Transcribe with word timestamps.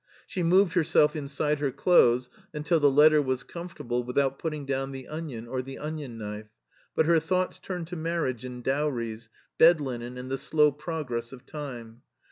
She 0.25 0.41
moved 0.41 0.73
herself 0.73 1.15
inside 1.15 1.59
her 1.59 1.69
clothes 1.71 2.27
until 2.55 2.79
the 2.79 2.89
letter 2.89 3.21
was 3.21 3.43
comfortable 3.43 4.03
without 4.03 4.39
putting 4.39 4.65
down 4.65 4.91
the 4.93 5.07
onion 5.07 5.47
or 5.47 5.61
the 5.61 5.77
onion 5.77 6.17
knife, 6.17 6.49
but 6.95 7.05
her 7.05 7.19
thoughts 7.19 7.59
turned 7.59 7.85
to 7.89 7.95
marriage 7.95 8.43
and 8.43 8.63
dowries, 8.63 9.29
bed 9.59 9.79
linen 9.79 10.17
and 10.17 10.31
the 10.31 10.39
slow 10.39 10.71
progress 10.71 11.31
of 11.31 11.45
time. 11.45 12.01